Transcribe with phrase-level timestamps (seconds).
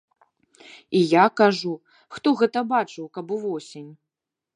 [0.99, 1.73] І я кажу,
[2.15, 3.91] хто гэта бачыў, каб увосень.